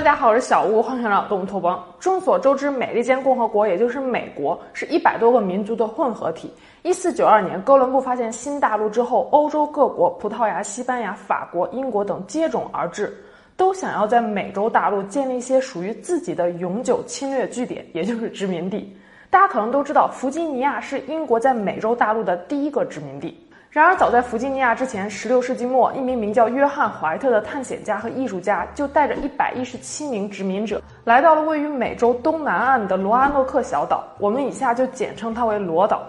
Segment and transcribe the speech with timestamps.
[0.00, 1.84] 大家好，我是小吴，欢迎来到动物托邦。
[1.98, 6.50] 众所周知，美利坚共和国也就是美国是一百多个民族的混合体。
[6.80, 13.14] 一四九二年，哥伦布发现新大陆之后，欧洲各国，葡萄牙、西班牙、法国、英国等接踵而至，
[13.58, 18.96] 都想要在美洲大陆建立一些属于自己的永久侵略据点，也就是殖民地。
[19.28, 23.38] 大家可能都知道，弗吉尼亚是英国在美洲大陆的第一个殖民地。
[23.72, 34.02] 然而，早在弗吉尼亚之前，16世纪末，一名名叫约翰·怀特的探险家和艺术家就带着117名殖民者来到了位于美洲东南岸的罗阿诺克小岛。
[34.18, 36.02] 我们以下就简称它为罗岛。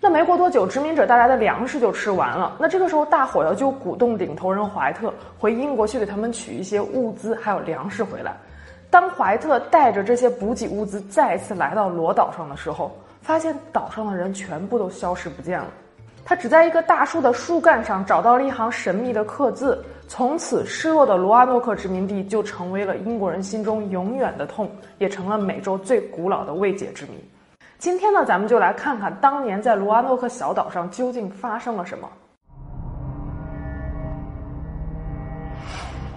[0.00, 2.56] 那没过多久，殖民者带来的粮食就吃完了。
[2.58, 8.32] 那这个时候，大伙儿就鼓动领头人怀特回英国去给他们取一些物资还有粮食回来。
[8.90, 12.90] 当怀特带着这些补给物资再次来到罗岛上的时候，
[13.22, 15.68] 发现岛上的人全部都消失不见了。
[16.28, 27.12] 他只在一个大树的树干上找到了一行神秘的刻字，从此失落的罗阿诺克殖民地就成为了英国人心中永远的痛，也成了美洲最古老的未解之谜。
[27.78, 32.08] 今天呢，咱们就来看看当年在罗阿诺克小岛上究竟发生了什么。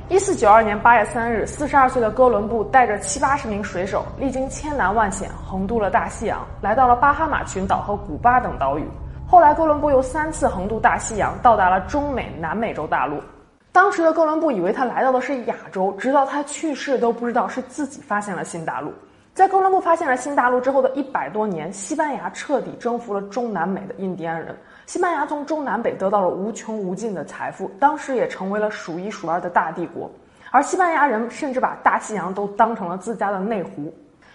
[0.07, 8.83] 一四九二年八月三日，四十二岁的哥伦布带着七八十名水手，历经千难万险，横渡了大西洋，来到了巴哈马群岛和古巴等岛屿。
[9.31, 13.21] 后来，哥伦布又三次横渡大西洋，到达了中美、南美洲大陆。
[13.71, 18.91] 当时的哥伦布以为他来到的是亚洲，直到他去世都不知道是自己发现了新大陆。
[19.35, 24.57] 在哥伦布发现了新大陆之后的一百多年，西班牙彻底征服了中南美的印第安人。
[24.87, 30.09] 西班牙从中南北得到了无穷无尽的财富，当时也成为了数一数二的大帝国。
[30.49, 33.93] 而西班牙人甚至把大西洋都当成了自家的内湖。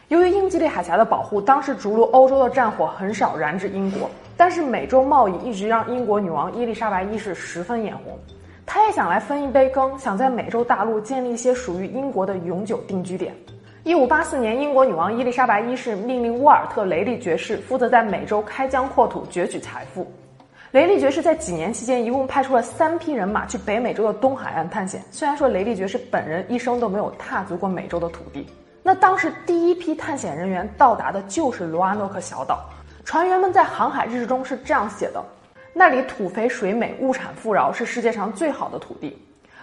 [0.09, 4.11] 由于英吉利海峡的保护，当时逐鹿欧洲的战火很少燃至英国。
[4.37, 8.19] 但是美洲贸易一直让英国女王伊丽莎白一世十分眼红，
[8.67, 13.35] 她也想来分一杯羹，想在美洲大陆建立一些属于英国的永久定居点。
[13.85, 20.11] 一五八四年，英国女王伊丽莎白一世命令沃尔特·雷利爵士负责在美洲开疆扩土、攫取财富。
[20.73, 25.01] 雷利爵士在几年期间一共派出了三批人马去北美洲的东海岸探险。
[25.11, 28.45] 虽然说雷利爵士本人一生都没有踏足过美洲的土地，
[28.87, 32.69] 那当时第一批探险人员到达的就是罗阿诺克小岛。
[33.03, 35.25] 船员们在航海日志中是这样写的
[35.73, 39.19] ：“那里土肥水美，物产富饶，是世界上最好的土地。”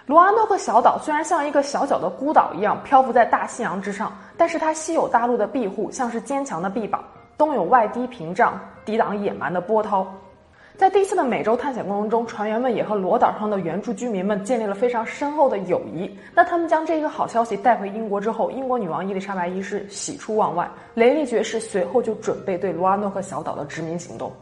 [0.06, 7.04] 罗阿诺克小岛虽然像一个小小的孤岛一样漂浮在大西洋之上，但是它稀有大陆的庇护，像是坚强的臂膀，
[7.38, 10.04] 东有外堤屏障，抵挡野蛮的波涛。
[10.76, 16.10] 在第一次的美洲探险过程中，船员们也和罗岛上的原住居民们建立了非常深厚的友谊。
[16.34, 24.32] 那他们将这个好消息带回英国之后，英国女王伊丽莎白一世喜出望外，雷利爵士随后就准备对罗阿诺克小岛的殖民行动。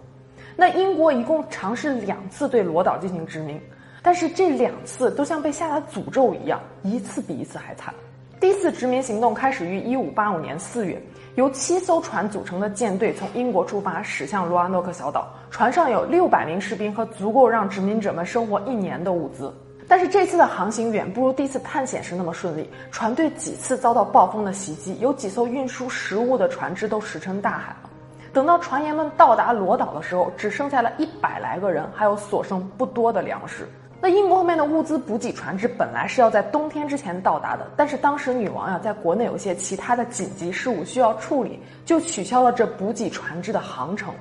[0.57, 3.61] 那英国一共尝试两次对罗岛进行殖民，
[4.01, 7.93] 但是这两次都像被下了诅咒一样，一次比一次还惨。
[8.41, 11.01] 第一次殖民行动开始于1585年4月。
[11.35, 15.31] 由七艘船组成的舰队从英国出发，驶向罗阿诺克小岛。
[15.51, 19.55] 船上有六百名士兵和足够让殖民者们生活一年的物资。
[19.87, 27.91] 但是这次的航行远不如第一次探险时那么顺利，船队几次遭到暴风的袭击，有几艘运输食物的船只都石沉大海了。
[28.33, 33.69] 等到船员们到达罗岛的时候，只剩下了一百来个人，还有所剩不多的粮食。
[34.03, 44.15] 那英国后面的物资补给船只本来是要在冬天之前到达的，但是当时女王呀在国内有些其他的紧急事务需要处理，就取消了这补给船只的航程。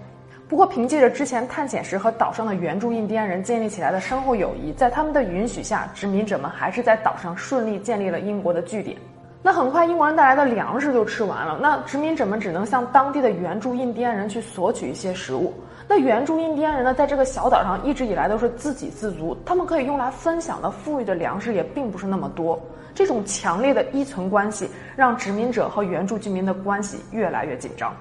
[0.50, 8.98] 不过凭借着之前探险时和岛上的原住印第安人建立起来的深厚友谊，在他们的允许下，殖民者们还是在岛上顺利建立了英国的据点。
[9.42, 15.54] 那很快英国人带来的粮食就吃完了，那殖民者们只能向当地的原住印第安人去索取一些食物。
[15.92, 22.62] 那原住印第安人呢，在这个小岛上一直以来都是自给自足，他们可以用来分享的富裕的粮食也并不是那么多。
[22.94, 27.92] 这种强烈的依存关系，让殖民者和原住居民的关系越来越紧张。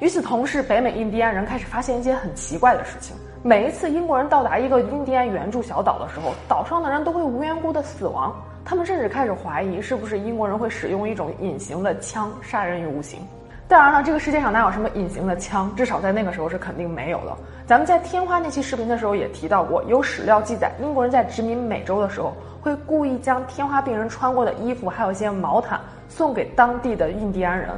[0.00, 8.30] 与此同时，北美印第安人开始发现一些很奇怪的事情：每一次英国人到达一个印第安原住小岛的时候，岛上的人都会无缘无故的死亡。
[8.62, 13.26] 他们甚至开始怀疑，是不是英国人会使用一种隐形的枪杀人于无形。
[13.72, 15.74] 当然了，这个世界上哪有什么隐形的枪？
[15.74, 17.34] 至少在那个时候是肯定没有的。
[17.64, 27.70] 咱们在天花那期视频的时候也提到过，有史料记载，英国人在殖民美洲的时候，会故意将天花病人穿过的衣服，还有一些毛毯送给当地的印第安人，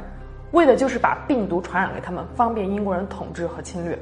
[0.51, 3.97] 为的就是把病毒传染给他们，方便英国人统治和侵略。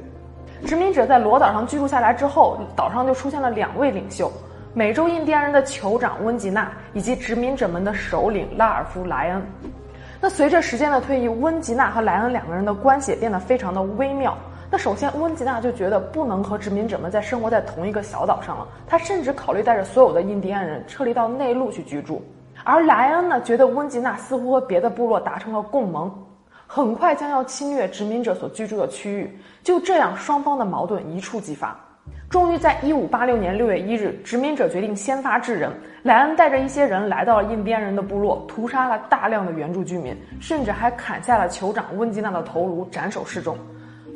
[0.66, 4.32] 殖民者在罗岛上居住下来之后，岛上就出现了两位领袖：
[4.72, 9.40] 美洲印第安人的酋长温吉纳，以及殖民者们的首领拉尔夫·莱恩。
[10.24, 14.34] 那随着时间的推移，温吉娜和莱恩两个人的关系也变得非常的微妙。
[14.70, 22.22] 那首先，温吉娜就觉得不能和殖民者们在生活在同一个小岛上了，他甚至考虑带着所有的印第安人撤离到内陆去居住。
[22.64, 26.10] 而莱恩呢，觉得温吉娜似乎和别的部落达成了共盟，
[26.66, 29.38] 很快将要侵略殖民者所居住的区域。
[29.62, 31.78] 就这样，双方的矛盾一触即发。
[32.34, 35.70] 终于在1586年6月1日，殖民者决定先发制人，
[36.02, 43.56] 莱恩带着一些人来到了印第安人的部落，屠杀了大量的原住居民，甚至还砍下了酋长温吉纳的头颅，斩首示众。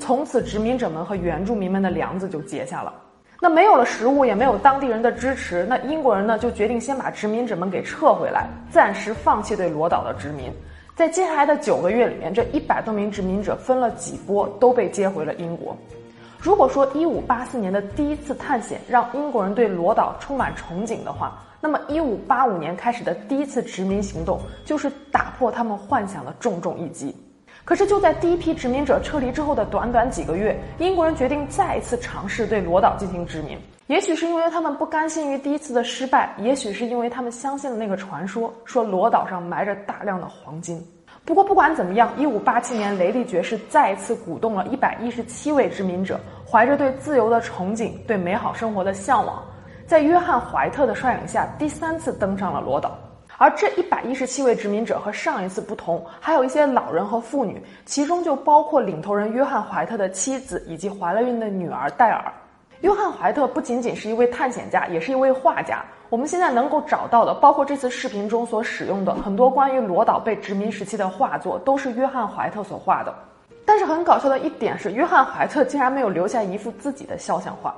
[0.00, 2.92] 从此，殖民者们和原住民们的梁子就结下了。
[3.40, 10.52] 那没有了食物，也没有当地人的支持，那英国人呢就决定先把殖民者们给撤回来，暂时放弃对罗岛的殖民。
[10.96, 15.78] 在接下来的九个月里面，这一百多名殖民者分了几波，都被接回了英国。
[16.40, 27.14] 如果说一五八四年的第一次探险让英国人对罗岛充满憧憬的话，那么一五八五年开始的第一次殖民行动就是打破他们幻想的重重一击。
[27.64, 33.58] 可是就在第一批殖民者撤离之后的短短几个月，英国人决定再一次尝试对罗岛进行殖民。
[33.88, 40.82] 也许是因为他们不甘心于第一次的失败，也许是因为他们相信了那个传说，说罗岛上埋着大量的黄金。
[41.28, 46.18] 不过不管怎么样，一五八七年，雷利爵士再次鼓动了一百一十七位殖民者，
[46.50, 49.44] 怀着对自由的憧憬、对美好生活的向往，
[49.86, 52.96] 在约翰·怀特的率领下，第三次登上了罗岛。
[53.36, 62.24] 而这一百一十七位殖民者和上一次不同，还有一些老人和妇女，其中就包括领头人约翰·怀特的妻子以及怀了孕的女儿戴尔。
[62.80, 65.84] 约翰·怀特不仅仅是一位探险家，也是一位画家。
[66.10, 73.14] 我们现在能够找到的，包括这次视频中所使用的很多关于罗岛被殖民时期的画作，都是约翰·怀特所画的。
[73.66, 77.74] 但是很搞笑的一点是，约翰·怀特竟然没有留下一幅自己的肖像画。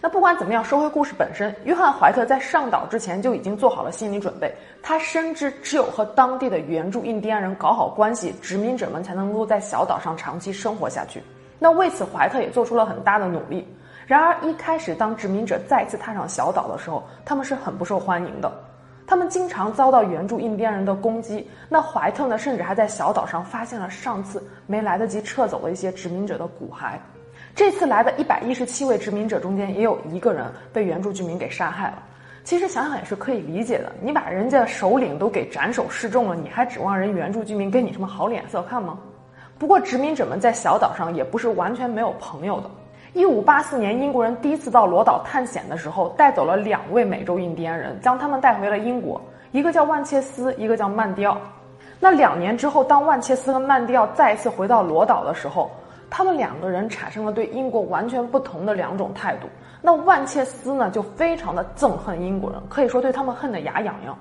[0.00, 4.54] 那不管怎么样，说回故事本身，约翰·怀特在上岛之前就已经做好了心理准备。
[4.80, 11.20] 他深知，只有和当地的原住印第安人搞好关系，殖民者们才能够在小岛上长期生活下去。
[11.58, 13.66] 那为此，怀特也做出了很大的努力。
[14.06, 18.52] 然而，一开始当殖民者再次踏上小岛的时候，他们是很不受欢迎的。
[19.06, 21.48] 他们经常遭到原住印第安人的攻击。
[21.68, 26.98] 那怀特呢，甚至还在小岛上发现了上次没来得及撤走的一些殖民者的骨骸。
[27.54, 32.02] 这次来的一百一十七位殖民者中间，也有一个人被原住居民给杀害了。
[32.44, 38.98] 其实想想也是可以理解的，你把人家首领都给斩首示众了，你还指望人原住居民给你什么好脸色看吗？
[39.58, 42.70] 不过殖民者们在小岛上也不是完全没有朋友的。
[43.14, 49.20] 一五八四年，英国人第一次到罗岛探险的时候，带走了两位美洲印第安人，将他们带回了英国。
[49.52, 51.38] 一个叫万切斯，一个叫曼迪奥。
[52.00, 55.70] 那两年之后，当万切斯和曼迪奥再一次回到罗岛的时候，
[56.10, 59.46] 他们两个人产生了对英国完全不同的两种态度。
[59.80, 64.18] 那万切斯呢，就非常的憎恨英国人，可以说对他们恨得牙痒痒。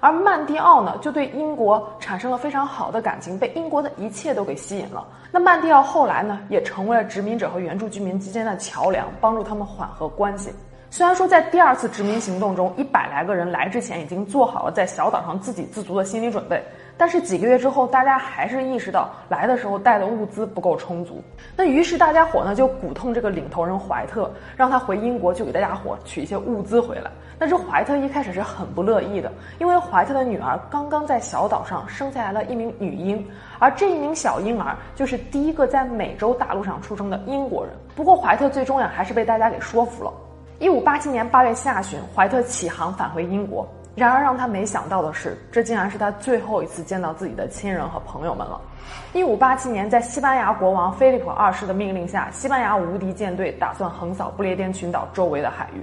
[0.00, 5.06] 而曼蒂奥呢，就对英国产生了非常好的感情，被英国的一切都给吸引了。
[5.30, 10.50] 那曼蒂奥后来呢，也成为了殖民者和原住居民之间的桥梁，帮助他们缓和关系。
[10.90, 16.60] 虽然说在第二次殖民行动中，一百来个人来之前已经做好了在小岛上自给自足的心理准备。
[17.00, 21.22] 但是几个月之后，大家还是意识到来的时候带的物资不够充足。
[21.56, 27.10] 那于是大家伙呢就鼓动这个领头人怀特，让他回英国去给大家伙取一些物资回来。
[27.38, 33.26] 但是怀特一开始是很不乐意的，因为怀特的女儿刚刚在小岛上生下来了一名女婴，
[33.58, 37.72] 而这一名小婴儿就是第一个在美洲大陆上出生的英国人。
[37.96, 40.12] 不过怀特最终呀还是被大家给说服了。
[40.58, 43.66] 一五八七年八月下旬，怀特起航返回英国。
[43.96, 48.60] 然而让他没想到的是，这竟然是他最后一次见到自己的亲人和朋友们了。
[49.12, 55.82] 一五八七年，在西班牙国王菲利普二世的命令下，西班牙无敌舰队打算横扫不列颠群岛周围的海域，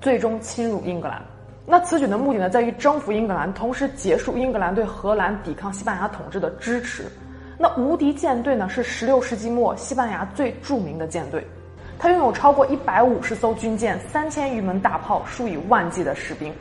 [0.00, 1.22] 最终侵入英格兰。
[1.64, 7.04] 那此举的目的呢，在于征服英格兰，同时结束英格兰对荷兰抵抗西班牙统治的支持。
[7.56, 11.46] 那无敌舰队呢，是十六世纪末西班牙最著名的舰队，
[11.98, 16.52] 它拥有超过一百五十艘军舰、三千余门大炮、数以万计的士兵。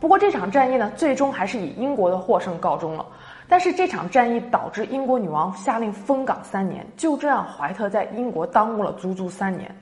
[0.00, 3.06] 不过这场战役呢，最终还是以英国的获胜告终了。
[3.48, 9.74] 但是这场战役导致英国女王下令封港三年，就这样怀特在英国耽误了足足三年。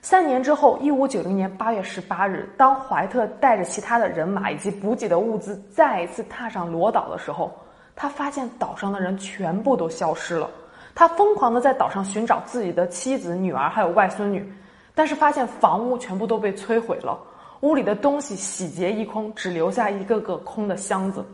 [0.00, 7.50] 三年之后，一五九零年八月十八日，当怀特带着其他的人马以及补给的物资再一次踏上罗岛的时候，
[7.96, 10.48] 他发现岛上的人全部都消失了。
[10.94, 14.46] 他疯狂地在岛上寻找自己的妻子、女儿还有外孙女，
[14.94, 17.18] 但是发现房屋全部都被摧毁了。
[17.60, 21.24] 屋里的东西洗劫一空，只留下一个个空的箱子。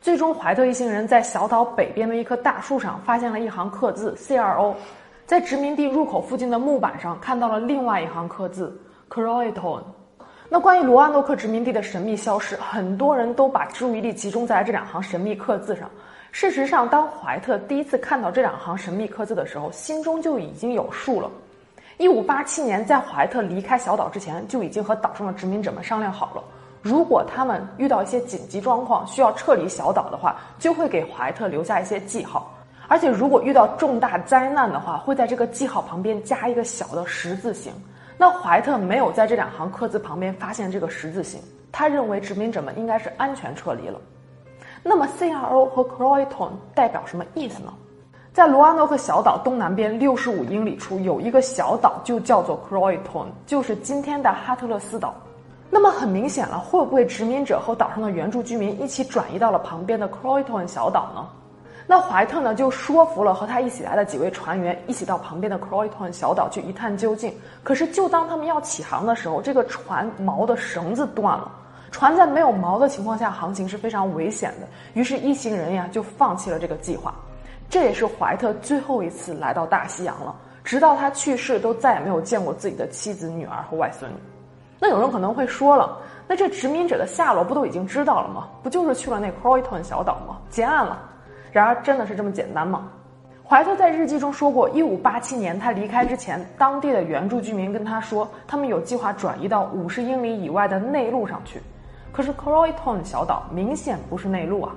[0.00, 4.74] 最终，怀特一行人在小岛北边的一棵大树上发现了一行刻字 “C R O”。
[5.24, 8.76] 在殖民地入口附近的木板上看到了另外一行刻字
[9.08, 9.82] “Croaton”。
[10.48, 15.88] 那关于罗安诺克殖民地的神秘消失，很多人都把注意力集中在这两行神秘刻字上。
[16.32, 21.30] 事实上，当怀特第一次看到这两行神秘刻字的时候，心中就已经有数了。
[22.02, 26.42] 一五八七年，在怀特离开小岛之前，就已经和岛上的殖民者们商量好了。
[26.82, 32.52] 如果他们遇到一些紧急状况需要撤离小岛的话，就会给怀特留下一些记号。
[32.88, 37.72] 而且如果遇到重大灾难的话，会在这个记号旁边加一个小的十字形。
[38.18, 41.40] 那怀特没有在这两行刻字旁边发现这个十字形，
[41.70, 44.00] 他认为殖民者们应该是安全撤离了。
[44.82, 47.72] 那么 CRO 和 Croton 代表什么意思呢？
[48.32, 55.14] 在罗安诺克小岛东南边六十五英里处有一个小岛，就叫做 Croton，就是今天的哈特勒斯岛。
[55.68, 61.28] 那么很明显了，会不会殖民者和岛上的原住居民一起转移到了旁边的 Croton 小岛呢？
[61.86, 67.34] 那怀特呢就说服了和他一起来的几位船员，一起到旁边的 Croton 小岛去一探究竟。
[67.62, 71.52] 可是就当他们要起航的时候，这个船锚的绳子断了，
[71.90, 74.66] 船在没有锚的情况下航行是非常危险的。
[74.94, 77.14] 于是，一行人呀就放弃了这个计划。
[77.72, 84.16] 这也是怀特最后一次来到大西洋了，直到他去世都再也没有见过自己的妻子、女儿和外孙女。
[84.78, 85.96] 那有人可能会说了，
[86.28, 88.46] 那这殖民者的下落不都已经知道了吗？
[88.62, 90.36] 不就是去了那 Croton 小岛吗？
[90.50, 91.00] 结案了。
[91.50, 92.90] 然而，真的是这么简单吗？
[93.42, 101.58] 怀特在日记中说过，一五八七年他离开之前，当地的原住居民跟他说，他们有计划转移到五十英里以外的内陆上去。
[102.12, 104.74] 可是 Croton 小岛明显不是内陆啊，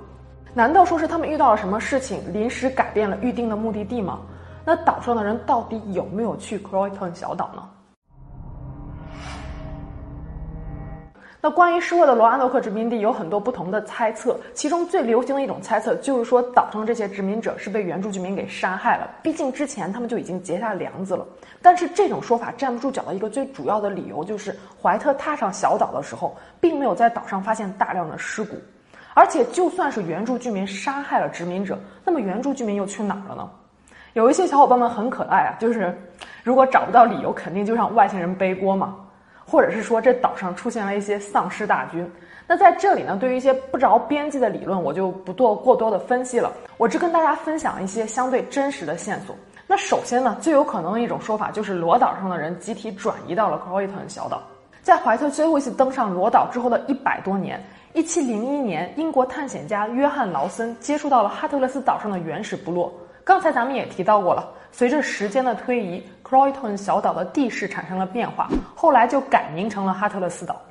[0.58, 4.22] 难道说是他们遇到了什么事情，临时改变了预定的目的地吗？
[4.64, 7.70] 那岛上的人到底有没有去 Croyton 小岛呢？
[11.42, 19.10] 那关于失落的罗安诺克殖民地有很多不同的猜测，其中最流行的一种猜测就是说，岛上这些殖民者是被原住居民给杀害了。
[19.22, 21.28] 毕竟之前他们就已经结下梁子了。
[21.62, 28.56] 但是这种说法站不住脚的一个最主要的理由就是，怀特踏上小岛的时候，并没有在岛上发现大量的尸骨，
[29.16, 33.50] 而且就算是原住居民杀害了殖民者，那么原住居民又去哪儿了呢？
[34.14, 35.98] 有一些小伙伴们很可爱啊，就是
[36.44, 38.96] 如果找不到理由，肯定就让外星人背锅嘛。
[39.48, 42.12] 或者是说这岛上出现了一些丧尸大军，
[42.48, 46.52] 那在这里呢，对于一些不着边际的理论，我就不做过多的分析了。
[46.78, 49.36] 我只跟大家分享一些相对真实的线索。
[49.68, 54.42] 那首先呢，最有可能的一种说法就是罗岛上的人集体转移到了 Croton 小岛。
[54.82, 57.64] 在怀特最后一次登上罗岛之后的一百多年，
[57.96, 62.94] 一七零一年，英国探险家约翰劳森接触到了哈特勒斯岛上的原始部落。
[63.24, 70.62] 刚才咱们也提到过了，随着时间的推移，Croton 小岛的地势产生了变化，后来就改名成了哈特勒斯岛。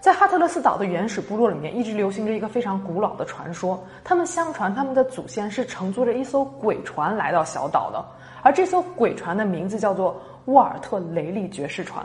[0.00, 8.04] 在哈特勒斯岛的原始部落里面，一直流行着一个非常古老的传说，他们相传他们的祖先是乘坐着一艘鬼船来到小岛的，
[8.42, 12.04] 而这艘鬼船的名字叫做沃尔特雷利爵士船。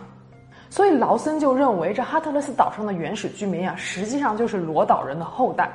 [0.70, 5.70] 所以劳森就认为，这哈特勒斯岛上的原始居民啊，实际上就是罗岛人的后代。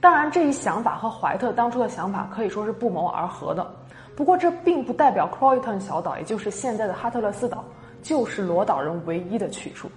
[0.00, 3.66] 当然，这一想法和怀特当初的想法可以说是不谋而合的。
[4.14, 7.64] 不过，这并不代表 Croyton 小岛，也就是现在的哈特勒斯岛，
[8.02, 9.90] 就是罗岛人唯一的去处。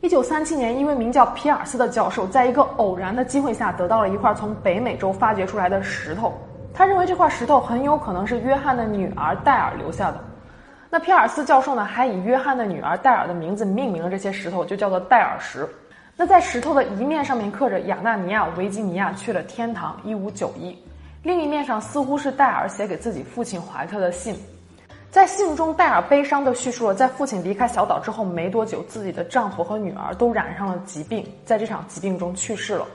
[0.00, 6.32] 一九三七年，一位名叫皮尔斯的教授，在一个偶然的机会下，得到了一块从北美洲发掘出来的石头。
[6.72, 10.20] 他认为这块石头很有可能是约翰的女儿戴尔留下的。
[10.90, 15.68] 那皮尔斯教授呢，还以约翰的女儿戴尔的名字命名了这些石头，就叫做戴尔石。
[16.16, 20.76] 那在石头的一面上面刻着亚纳尼亚·维吉尼亚去了天堂，一五九一，
[21.22, 24.34] 另一面上似乎是戴尔写给自己父亲怀特的信。
[25.10, 32.86] 在信中，戴尔悲伤地叙述了在父亲离开小岛之后没多久，自己的丈夫和女儿都染上了疾病，在这场疾病中去世了。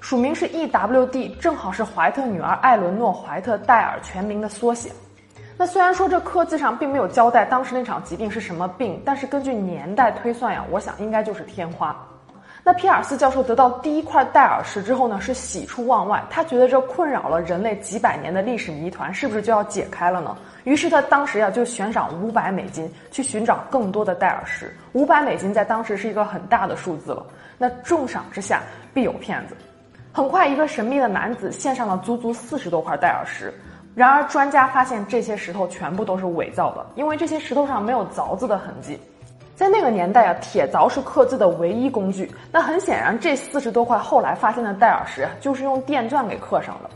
[0.00, 4.90] 署名是 E W D，正好是怀特女儿艾伦诺·怀特·戴尔全名的缩写。
[5.60, 11.94] 那虽然说这刻字上并没有交代当时那场疾病是什么病，但是根据年代推算呀，我想应该就是天花。
[12.64, 16.24] 那皮尔斯教授得到第一块戴尔石之后呢，是喜出望外。
[16.30, 20.34] 他觉得这困扰了人类几百年的历史谜团是不是就要解开了呢？
[20.64, 24.74] 于是他当时呀就悬赏五百美金去寻找更多的戴尔石。
[24.94, 27.26] 五百美金在当时是一个很大的数字了。
[27.58, 28.62] 那重赏之下
[28.94, 29.54] 必有骗子。
[30.10, 33.52] 很快，一个神秘的男子献上了足足四十多块戴尔石。
[33.94, 38.98] 然而，专家发现这些石头全部都是伪造的，因为这些石头上没有凿子的痕迹。
[39.56, 42.30] 在那个年代啊，铁凿是刻字的唯一工具。
[42.50, 46.90] 那很显然，这四十多块后来发现的戴尔石就是用电钻给刻上的。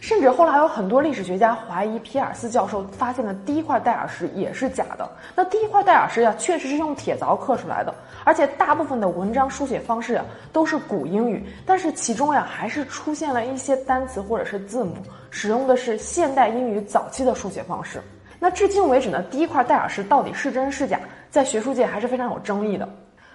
[0.00, 5.08] 甚至后来有很多历史学家怀疑皮尔斯教授发现的第一块戴尔石也是假的。
[5.34, 14.94] 那第一块戴尔石呀，确实是用铁凿刻出来的，而且大部分的文章书写方式啊都是古英语，但是其中呀还是出现了一些单词或者是字母，
[15.30, 18.02] 使用的是现代英语早期的书写方式。
[18.38, 21.00] 那至今为止呢，第一块戴尔石到底是真是假？
[21.30, 22.88] 在学术界还是非常有争议的。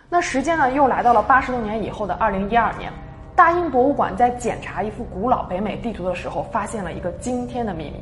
[0.10, 2.92] 那时间呢，又来到了八十多年以后的二零一二年，
[3.42, 7.96] 大英博物馆在检查一幅古老北美地图的时候，发现了一个惊天的秘密。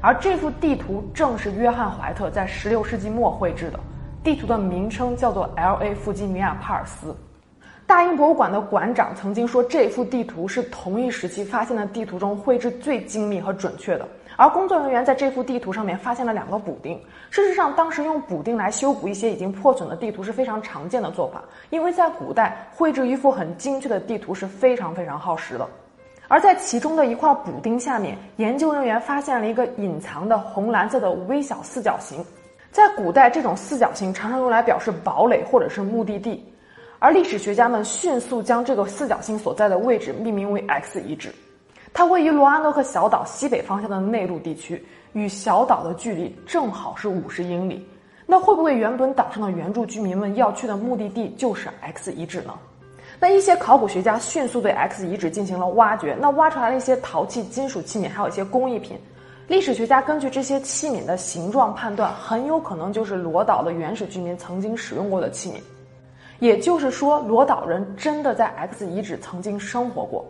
[0.00, 3.78] 而这幅地图正是约翰怀特在十六世纪末绘制的。
[4.24, 5.94] 地图的名称叫做 L.A.
[5.94, 7.14] 弗吉尼亚帕尔斯。
[7.86, 14.06] 大英博物馆的馆长曾经说，这幅地图是同一时期发现的地图中绘制最精密和准确的。
[14.36, 17.00] 而工作人员在这幅地图上面发现了两个补丁。
[17.30, 25.66] 事实上，当时用补丁来修补一些已经破损的地图是非常常见的做法，因为在古代绘制一幅很精确的地图是非常非常耗时的。
[26.26, 32.22] 而在其中的一块补丁下面，研究人员发现了一个隐藏的红蓝色的微小四角形。
[32.72, 36.44] 在古代，这种四角形常常用来表示堡垒或者是目的地。
[36.98, 41.34] 而历史学家们迅速将这个四角星所在的位置命名为 X 遗址，
[41.92, 47.86] 它位于罗阿诺克小岛西北方向的内陆地区，与小岛的距离正好是五十英里。
[48.24, 52.54] 那会不会原本岛上的原住居民们要去的目的地就是 X 遗址呢？
[53.20, 58.98] 那一些考古学家迅速对 X 遗址进行了挖掘，那挖出来了一些陶器、金属器皿，还有一些工艺品。
[59.48, 65.60] 历史学家根据这些器皿的形状判断，很有可能就是罗岛的原始居民曾经使用过的器皿。
[66.38, 70.24] 也就是说，罗岛人真的在 X 遗址曾经生活过，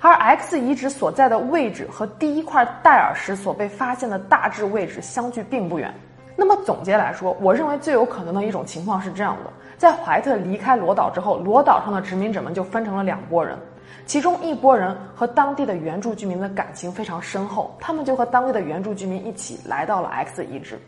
[0.00, 5.92] 而 X 遗址所在的位置和第一块戴尔石所被发现的大致位置相距并不远。
[6.38, 13.56] 那么总结来说，我认为最有可能的一种情况是这样的：在怀特离开罗岛之后，罗岛上的殖民者们就分成了两拨人，
[14.04, 20.78] 其中一拨人和当地的原住居民的感情非常深厚，他们就和当地的原住居民一起来到了 X 遗址。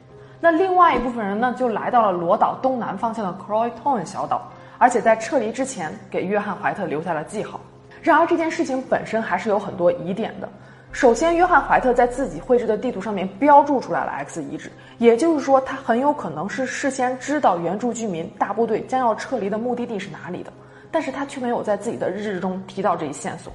[0.40, 4.42] 那另外一部分人呢，就来到了罗岛东南方向的 Croyton 小岛，
[4.78, 7.60] 而且在撤离之前给约翰怀特留下了记号。
[8.00, 10.48] 然而这件事情本身还是有很多疑点的。
[10.92, 20.52] 首先，约翰怀特在自己绘制的地图上面标注出来了 X 遗址，也就是说他很有可能是事先知道原住居民大部队将要撤离的目的地是哪里的，
[20.90, 23.52] 但是他却没有在自己的日志中提到这一线索。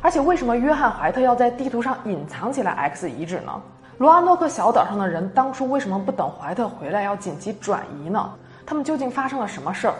[0.00, 3.62] 而且，为什么约翰怀特要在地图上隐藏起来 X 遗址呢？
[3.96, 8.32] 罗阿诺克小岛上的人当初为什么不等怀特回来要紧急转移呢？
[8.66, 9.94] 他们究竟发生了什么事儿？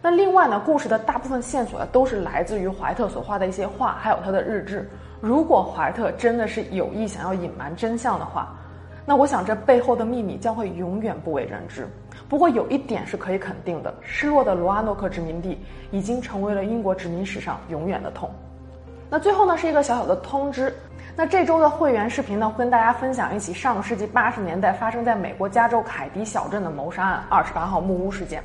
[0.00, 0.62] 那另外呢？
[0.64, 4.88] 故事的大部分线索都是来自于怀特所画的一些画，还有他的日志。
[5.20, 8.56] 如果怀特真的是有意想要隐瞒真相的话，
[9.04, 11.86] 那我想这背后的秘密将会永远不为人知。
[12.30, 15.58] 不过有一点是可以肯定的：失落的罗阿诺克殖民地
[15.90, 18.30] 已经成为了英国殖民史上永远的痛。
[19.10, 20.72] 那最后呢，是一个小小的通知。
[21.20, 28.40] 那这周的会员视频呢，跟大家分享一起上个世纪八十年代发生在美国加州凯迪小镇的谋杀案——二十八号木屋事件。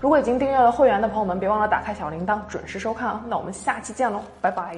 [0.00, 3.22] 如果已经订阅了会员的朋友们，别忘了打开小铃铛，准时收看啊。
[3.28, 4.74] 那我们下期见喽，拜拜。